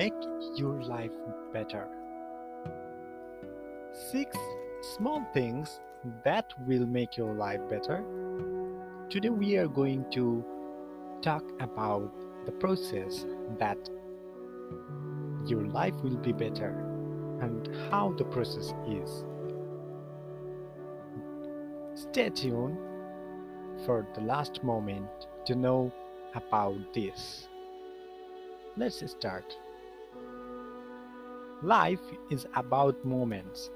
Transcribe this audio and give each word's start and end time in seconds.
make 0.00 0.14
your 0.56 0.82
life 0.84 1.12
better. 1.52 1.86
Six 4.10 4.34
small 4.96 5.22
things 5.34 5.78
that 6.24 6.54
will 6.66 6.86
make 6.86 7.18
your 7.18 7.34
life 7.34 7.60
better. 7.68 8.02
Today, 9.10 9.28
we 9.28 9.58
are 9.58 9.68
going 9.68 10.06
to 10.12 10.42
talk 11.20 11.44
about 11.60 12.10
the 12.46 12.52
process 12.52 13.26
that 13.58 13.76
your 15.44 15.66
life 15.66 15.96
will 16.02 16.16
be 16.16 16.32
better 16.32 16.72
and 17.42 17.68
how 17.90 18.14
the 18.16 18.24
process 18.24 18.72
is. 18.88 19.24
Stay 21.94 22.30
tuned 22.30 22.78
for 23.84 24.06
the 24.14 24.22
last 24.22 24.64
moment 24.64 25.10
to 25.44 25.54
know 25.54 25.92
about 26.34 26.94
this. 26.94 27.48
Let's 28.78 29.04
start. 29.10 29.44
Life 31.62 32.00
is 32.30 32.46
about 32.54 33.04
moments 33.04 33.68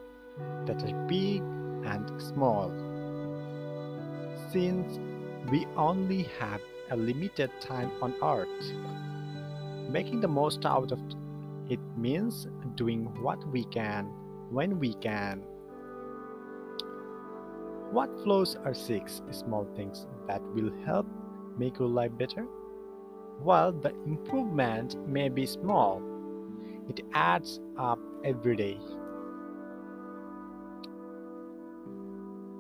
that 0.65 0.83
are 0.83 1.07
big 1.07 1.43
and 1.85 2.11
small. 2.19 2.73
Since 4.51 4.99
we 5.51 5.67
only 5.77 6.23
have 6.41 6.63
a 6.91 6.97
limited 6.97 7.51
time 7.61 7.91
on 8.01 8.15
earth, 8.23 8.49
making 9.91 10.23
the 10.23 10.29
most 10.29 10.65
out 10.65 10.93
of 10.93 10.99
it 11.69 11.81
means 11.99 12.47
doing 12.75 13.05
what 13.21 13.47
we 13.49 13.65
can 13.65 14.07
when 14.51 14.81
we 14.81 14.95
can. 14.95 15.43
What 17.91 18.09
flows 18.23 18.57
are 18.65 18.73
six 18.73 19.21
small 19.31 19.67
things 19.77 20.07
that 20.27 20.41
will 20.55 20.73
help 20.87 21.07
make 21.59 21.79
your 21.79 21.89
life 21.89 22.17
better? 22.17 22.47
While 23.41 23.73
the 23.73 23.95
improvement 24.07 24.97
may 25.07 25.29
be 25.29 25.45
small, 25.45 26.14
it 26.89 27.01
adds 27.13 27.61
up 27.79 27.99
every 28.25 28.57
day. 28.57 28.79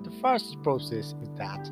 The 0.04 0.10
first 0.20 0.62
process 0.62 1.14
is 1.22 1.28
that 1.36 1.70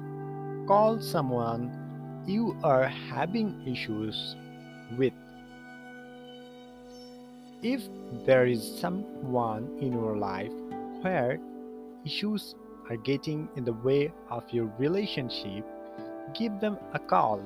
call 0.67 1.01
someone 1.01 2.25
you 2.27 2.57
are 2.63 2.85
having 2.87 3.67
issues 3.67 4.37
with. 4.97 5.13
If 7.63 7.83
there 8.27 8.47
is 8.47 8.63
someone 8.81 9.79
in 9.81 9.93
your 9.93 10.17
life 10.17 10.53
where 11.03 11.39
issues 12.05 12.55
are 12.91 12.97
getting 12.97 13.49
in 13.57 13.65
the 13.65 13.73
way 13.73 14.13
of 14.31 14.45
your 14.51 14.73
relationship, 14.79 15.65
give 16.35 16.59
them 16.61 16.79
a 16.95 16.99
call. 16.99 17.41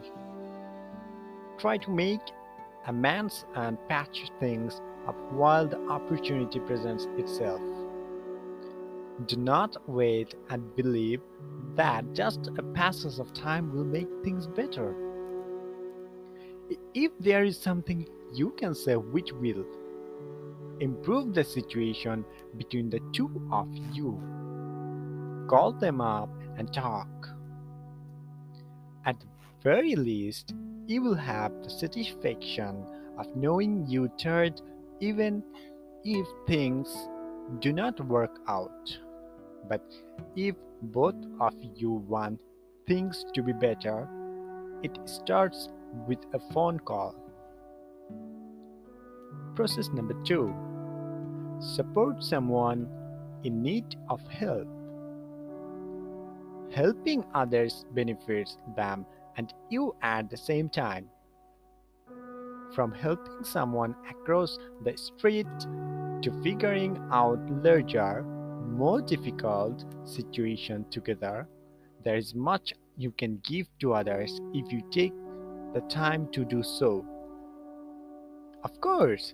Try 1.59 1.79
to 1.79 1.91
make 1.91 2.21
amends 2.87 3.45
and 3.55 3.77
patch 3.89 4.31
things 4.41 4.81
while 5.31 5.67
the 5.67 5.81
opportunity 5.89 6.59
presents 6.61 7.07
itself. 7.17 7.61
Do 9.27 9.37
not 9.37 9.89
wait 9.89 10.35
and 10.51 10.75
believe 10.77 11.21
that 11.75 12.13
just 12.13 12.51
a 12.59 12.63
passage 12.63 13.19
of 13.19 13.33
time 13.33 13.75
will 13.75 13.85
make 13.85 14.09
things 14.23 14.47
better. 14.47 14.95
If 16.95 17.13
there 17.21 17.45
is 17.45 17.59
something 17.59 18.09
you 18.33 18.51
can 18.59 18.75
say 18.75 18.97
which 18.97 19.33
will 19.33 19.65
improve 20.81 21.33
the 21.33 21.45
situation 21.45 22.25
between 22.59 22.91
the 22.91 23.01
two 23.13 23.31
of 23.53 23.69
you, 23.93 24.21
call 25.49 25.73
them 25.73 26.01
up 26.01 26.29
and 26.59 26.73
talk. 26.73 27.09
At 29.05 29.21
the 29.21 29.27
very 29.63 29.95
least, 29.95 30.53
you 30.87 31.03
will 31.03 31.15
have 31.15 31.53
the 31.63 31.71
satisfaction 31.71 32.85
of 33.19 33.35
knowing 33.35 33.87
you 33.87 34.11
tried 34.19 34.61
even 35.01 35.43
if 36.05 36.27
things 36.47 36.95
do 37.61 37.73
not 37.73 38.01
work 38.07 38.39
out. 38.49 38.99
But 39.69 39.83
if 40.37 40.55
both 40.83 41.17
of 41.41 41.55
you 41.75 41.91
want 41.91 42.41
things 42.87 43.25
to 43.35 43.43
be 43.43 43.53
better, 43.53 44.09
it 44.83 44.97
starts 45.05 45.69
with 46.07 46.19
a 46.35 46.39
phone 46.53 46.79
call. 46.79 47.15
Process 49.55 49.89
number 49.89 50.15
two 50.25 50.55
support 51.59 52.23
someone 52.23 52.87
in 53.45 53.63
need 53.63 53.97
of 54.11 54.21
help. 54.29 54.69
Helping 56.75 57.25
others 57.35 57.87
benefits 57.95 58.59
them 58.77 59.07
and 59.37 59.55
you 59.71 59.95
at 60.03 60.29
the 60.29 60.37
same 60.37 60.69
time. 60.69 61.09
From 62.77 62.93
helping 62.93 63.43
someone 63.43 63.97
across 64.11 64.59
the 64.85 64.95
street 64.99 65.47
to 66.21 66.31
figuring 66.43 66.99
out 67.11 67.41
larger, 67.65 68.23
more 68.69 69.01
difficult 69.01 69.83
situation 70.05 70.85
together, 70.91 71.49
there 72.05 72.17
is 72.17 72.35
much 72.35 72.75
you 72.99 73.13
can 73.13 73.41
give 73.49 73.67
to 73.79 73.95
others 73.95 74.43
if 74.53 74.71
you 74.71 74.83
take 74.91 75.15
the 75.73 75.81
time 75.89 76.29
to 76.33 76.45
do 76.45 76.63
so. 76.63 77.03
Of 78.63 78.79
course, 78.83 79.33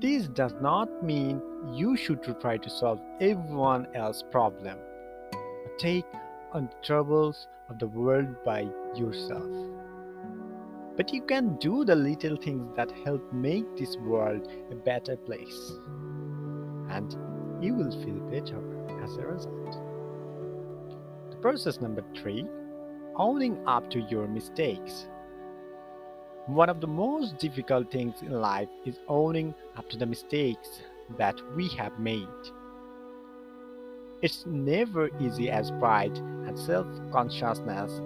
this 0.00 0.28
does 0.28 0.54
not 0.60 1.02
mean 1.02 1.42
you 1.74 1.96
should 1.96 2.22
try 2.40 2.58
to 2.58 2.70
solve 2.70 3.00
everyone 3.20 3.88
else's 3.96 4.22
problem. 4.30 4.78
Take 5.78 6.06
on 6.52 6.66
the 6.66 6.86
troubles 6.86 7.48
of 7.68 7.80
the 7.80 7.88
world 7.88 8.28
by 8.44 8.68
yourself. 8.94 9.50
But 10.98 11.14
you 11.14 11.22
can 11.22 11.56
do 11.58 11.84
the 11.84 11.94
little 11.94 12.36
things 12.36 12.74
that 12.74 12.90
help 13.04 13.22
make 13.32 13.76
this 13.76 13.96
world 13.98 14.48
a 14.72 14.74
better 14.74 15.16
place. 15.16 15.72
And 16.90 17.16
you 17.62 17.74
will 17.74 17.92
feel 18.02 18.18
better 18.28 18.58
as 19.04 19.16
a 19.16 19.26
result. 19.28 19.78
The 21.30 21.36
process 21.36 21.80
number 21.80 22.02
three 22.20 22.44
owning 23.14 23.58
up 23.64 23.88
to 23.90 24.00
your 24.10 24.26
mistakes. 24.26 25.06
One 26.46 26.68
of 26.68 26.80
the 26.80 26.88
most 26.88 27.38
difficult 27.38 27.92
things 27.92 28.20
in 28.22 28.32
life 28.32 28.68
is 28.84 28.98
owning 29.06 29.54
up 29.76 29.88
to 29.90 29.98
the 29.98 30.06
mistakes 30.06 30.80
that 31.16 31.36
we 31.54 31.68
have 31.76 31.96
made. 32.00 32.26
It's 34.20 34.46
never 34.46 35.10
easy 35.20 35.48
as 35.48 35.70
pride 35.78 36.16
and 36.16 36.58
self 36.58 36.88
consciousness 37.12 38.00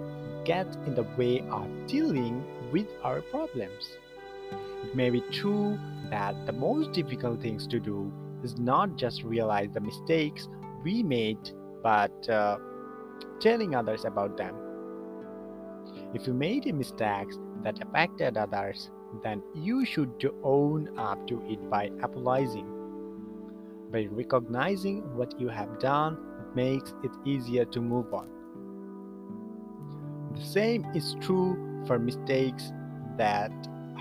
get 0.45 0.67
in 0.85 0.93
the 0.93 1.07
way 1.17 1.39
of 1.49 1.67
dealing 1.87 2.43
with 2.73 2.87
our 3.03 3.21
problems. 3.21 3.97
It 4.83 4.95
may 4.95 5.11
be 5.11 5.21
true 5.31 5.79
that 6.09 6.45
the 6.47 6.51
most 6.51 6.91
difficult 6.91 7.41
things 7.41 7.67
to 7.67 7.79
do 7.79 8.11
is 8.43 8.57
not 8.57 8.97
just 8.97 9.23
realize 9.23 9.69
the 9.73 9.79
mistakes 9.79 10.49
we 10.83 11.03
made, 11.03 11.51
but 11.83 12.27
uh, 12.27 12.57
telling 13.39 13.75
others 13.75 14.05
about 14.05 14.35
them. 14.35 14.55
If 16.15 16.25
you 16.27 16.33
made 16.33 16.65
mistakes 16.73 17.37
that 17.63 17.79
affected 17.81 18.37
others, 18.37 18.89
then 19.23 19.43
you 19.53 19.85
should 19.85 20.27
own 20.43 20.97
up 20.97 21.27
to 21.27 21.41
it 21.47 21.69
by 21.69 21.91
apologizing. 22.01 22.67
By 23.91 24.07
recognizing 24.09 25.15
what 25.15 25.39
you 25.39 25.49
have 25.49 25.79
done, 25.79 26.17
it 26.39 26.55
makes 26.55 26.93
it 27.03 27.11
easier 27.23 27.65
to 27.65 27.79
move 27.79 28.11
on. 28.13 28.27
The 30.35 30.43
same 30.43 30.85
is 30.95 31.15
true 31.21 31.72
for 31.87 31.99
mistakes 31.99 32.71
that 33.17 33.51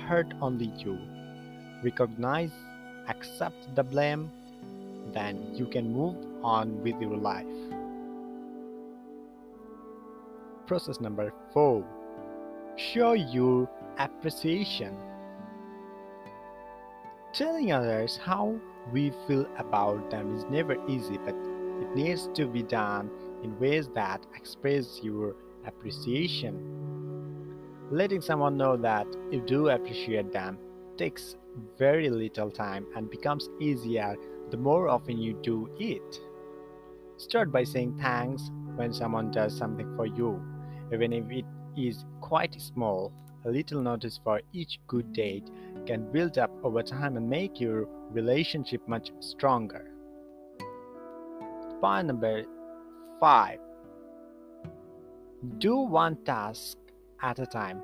hurt 0.09 0.33
only 0.41 0.73
you. 0.79 0.99
Recognize, 1.83 2.53
accept 3.09 3.75
the 3.75 3.83
blame, 3.83 4.31
then 5.13 5.55
you 5.55 5.67
can 5.67 5.93
move 5.93 6.17
on 6.43 6.83
with 6.83 7.01
your 7.01 7.17
life. 7.17 7.47
Process 10.67 11.01
number 11.01 11.33
four 11.53 11.85
show 12.77 13.13
your 13.13 13.69
appreciation. 13.99 14.97
Telling 17.33 17.73
others 17.73 18.19
how 18.23 18.59
we 18.93 19.13
feel 19.27 19.47
about 19.59 20.11
them 20.11 20.37
is 20.37 20.45
never 20.51 20.77
easy, 20.89 21.19
but 21.19 21.35
it 21.35 21.95
needs 21.95 22.29
to 22.35 22.47
be 22.47 22.63
done 22.63 23.11
in 23.43 23.59
ways 23.59 23.89
that 23.95 24.25
express 24.37 25.01
your 25.03 25.35
appreciation. 25.67 27.02
Letting 27.93 28.23
someone 28.23 28.57
know 28.57 28.79
that 28.79 29.07
you 29.31 29.43
do 29.43 29.69
appreciate 29.69 30.33
them 30.33 30.57
takes 30.97 31.37
very 31.79 32.09
little 32.09 32.51
time 32.51 32.87
and 32.97 33.11
becomes 33.11 33.51
easier 33.61 34.17
the 34.51 34.57
more 34.57 34.89
often 34.89 35.19
you 35.19 35.35
do 35.43 35.69
it. 35.79 36.21
Start 37.19 37.53
by 37.53 37.65
saying 37.65 37.99
thanks 38.01 38.51
when 38.77 38.95
someone 38.95 39.31
does 39.31 39.55
something 39.55 39.95
for 39.95 40.07
you, 40.07 40.43
even 40.91 41.13
if 41.13 41.31
it 41.31 41.45
is 41.77 42.07
quite 42.23 42.59
small. 42.59 43.13
A 43.45 43.51
little 43.51 43.83
notice 43.83 44.19
for 44.25 44.41
each 44.55 44.81
good 44.87 45.13
deed 45.13 45.51
can 45.85 46.11
build 46.11 46.39
up 46.39 46.51
over 46.65 46.83
time 46.83 47.19
and 47.19 47.29
make 47.29 47.61
your 47.61 47.87
relationship 48.11 48.81
much 48.89 49.13
stronger. 49.21 49.91
Point 51.83 52.07
number 52.07 52.45
five 53.21 53.59
do 55.59 55.77
one 55.77 56.17
task 56.25 56.79
at 57.23 57.39
a 57.39 57.47
time. 57.47 57.83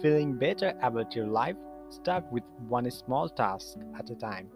Feeling 0.00 0.36
better 0.36 0.74
about 0.82 1.14
your 1.14 1.26
life 1.26 1.56
start 1.90 2.24
with 2.32 2.42
one 2.68 2.90
small 2.90 3.28
task 3.28 3.76
at 3.98 4.10
a 4.10 4.14
time. 4.14 4.48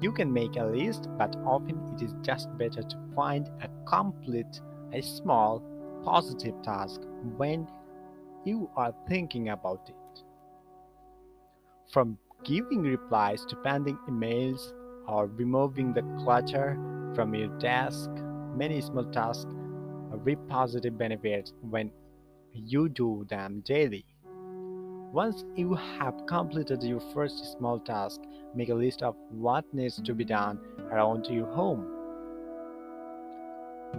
You 0.00 0.12
can 0.12 0.32
make 0.32 0.56
a 0.56 0.64
list, 0.64 1.08
but 1.16 1.36
often 1.44 1.80
it 1.94 2.02
is 2.02 2.14
just 2.22 2.48
better 2.58 2.82
to 2.82 2.96
find 3.14 3.48
a 3.62 3.68
complete 3.86 4.60
a 4.92 5.02
small 5.02 5.62
positive 6.04 6.54
task 6.62 7.00
when 7.36 7.68
you 8.44 8.70
are 8.76 8.94
thinking 9.08 9.50
about 9.50 9.88
it. 9.88 10.22
From 11.90 12.18
giving 12.44 12.82
replies 12.82 13.44
to 13.46 13.56
pending 13.56 13.98
emails 14.08 14.72
or 15.06 15.26
removing 15.26 15.92
the 15.92 16.02
clutter 16.22 16.78
from 17.14 17.34
your 17.34 17.48
desk, 17.58 18.10
many 18.54 18.80
small 18.80 19.04
tasks 19.04 19.52
reap 20.24 20.38
positive 20.48 20.96
benefits 20.96 21.52
when 21.70 21.90
you 22.52 22.88
do 22.88 23.26
them 23.28 23.62
daily. 23.64 24.04
Once 25.12 25.44
you 25.56 25.74
have 25.74 26.14
completed 26.26 26.82
your 26.82 27.00
first 27.14 27.56
small 27.56 27.78
task, 27.78 28.20
make 28.54 28.68
a 28.68 28.74
list 28.74 29.02
of 29.02 29.14
what 29.30 29.64
needs 29.72 30.00
to 30.02 30.14
be 30.14 30.24
done 30.24 30.58
around 30.90 31.26
your 31.26 31.46
home. 31.46 31.86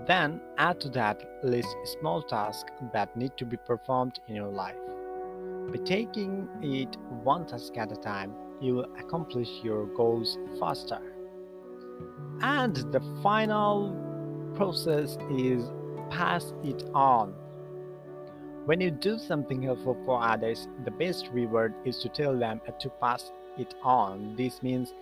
Then 0.05 0.39
add 0.57 0.79
to 0.81 0.89
that 0.89 1.23
list 1.43 1.75
small 1.99 2.21
tasks 2.21 2.71
that 2.93 3.15
need 3.17 3.31
to 3.37 3.45
be 3.45 3.57
performed 3.57 4.19
in 4.27 4.35
your 4.35 4.51
life. 4.51 4.77
By 5.69 5.77
taking 5.83 6.47
it 6.61 6.95
one 7.23 7.47
task 7.47 7.75
at 7.77 7.91
a 7.91 7.95
time, 7.95 8.33
you 8.61 8.75
will 8.75 8.93
accomplish 8.99 9.49
your 9.63 9.85
goals 9.95 10.37
faster. 10.59 11.01
And 12.41 12.75
the 12.91 13.01
final 13.23 13.95
process 14.55 15.17
is 15.31 15.69
pass 16.09 16.53
it 16.63 16.83
on. 16.93 17.33
When 18.69 18.81
you 18.81 18.91
do 18.91 19.17
something 19.17 19.63
helpful 19.63 19.97
for 20.05 20.21
others, 20.21 20.67
the 20.85 20.91
best 20.91 21.29
reward 21.33 21.73
is 21.85 21.97
to 22.03 22.07
tell 22.07 22.37
them 22.37 22.61
to 22.77 22.89
pass 23.01 23.31
it 23.57 23.73
on. 23.81 24.35
This 24.35 24.61
means 24.61 24.93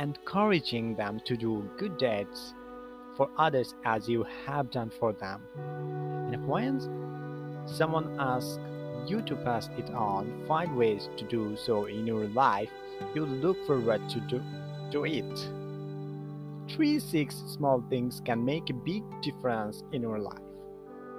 encouraging 0.00 0.96
them 0.96 1.20
to 1.24 1.36
do 1.36 1.70
good 1.78 1.96
deeds 1.96 2.54
for 3.16 3.30
others 3.38 3.76
as 3.84 4.08
you 4.08 4.26
have 4.46 4.72
done 4.72 4.90
for 4.98 5.12
them. 5.12 5.42
And 6.32 6.48
when 6.48 6.80
someone 7.66 8.16
asks 8.18 8.58
you 9.06 9.22
to 9.26 9.36
pass 9.36 9.70
it 9.78 9.88
on, 9.90 10.44
find 10.48 10.76
ways 10.76 11.08
to 11.18 11.24
do 11.24 11.56
so 11.56 11.84
in 11.84 12.04
your 12.04 12.26
life. 12.26 12.70
You 13.14 13.26
look 13.26 13.64
forward 13.64 14.08
to 14.08 14.18
do, 14.22 14.42
do 14.90 15.04
it. 15.04 15.48
Three 16.68 16.98
six 16.98 17.44
small 17.46 17.80
things 17.88 18.20
can 18.24 18.44
make 18.44 18.70
a 18.70 18.74
big 18.74 19.04
difference 19.22 19.84
in 19.92 20.02
your 20.02 20.18
life. 20.18 20.42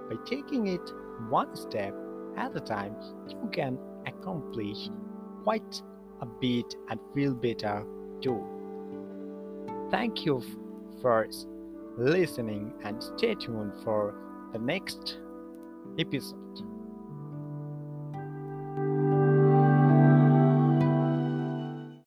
By 0.09 0.17
taking 0.25 0.67
it 0.67 0.91
one 1.29 1.55
step 1.55 1.93
at 2.37 2.55
a 2.55 2.59
time, 2.59 2.95
you 3.27 3.49
can 3.51 3.77
accomplish 4.07 4.89
quite 5.43 5.81
a 6.21 6.25
bit 6.25 6.75
and 6.89 6.99
feel 7.13 7.33
better 7.33 7.85
too. 8.21 8.43
Thank 9.91 10.25
you 10.25 10.41
for 11.01 11.27
listening 11.97 12.73
and 12.83 13.01
stay 13.03 13.35
tuned 13.35 13.73
for 13.83 14.15
the 14.53 14.59
next 14.59 15.19
episode. 15.99 16.72